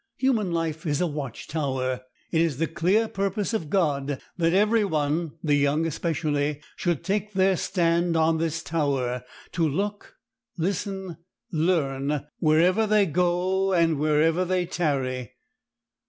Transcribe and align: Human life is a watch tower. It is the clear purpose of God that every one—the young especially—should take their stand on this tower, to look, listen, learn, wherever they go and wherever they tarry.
Human 0.17 0.51
life 0.51 0.87
is 0.87 0.99
a 0.99 1.05
watch 1.05 1.47
tower. 1.47 2.01
It 2.31 2.41
is 2.41 2.57
the 2.57 2.65
clear 2.65 3.07
purpose 3.07 3.53
of 3.53 3.69
God 3.69 4.19
that 4.35 4.51
every 4.51 4.83
one—the 4.83 5.53
young 5.55 5.85
especially—should 5.85 7.03
take 7.03 7.33
their 7.33 7.55
stand 7.55 8.17
on 8.17 8.39
this 8.39 8.63
tower, 8.63 9.23
to 9.51 9.69
look, 9.69 10.15
listen, 10.57 11.17
learn, 11.51 12.25
wherever 12.39 12.87
they 12.87 13.05
go 13.05 13.73
and 13.73 13.99
wherever 13.99 14.43
they 14.43 14.65
tarry. 14.65 15.33